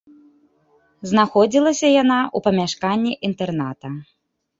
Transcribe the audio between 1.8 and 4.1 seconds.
яна ў памяшканні інтэрната.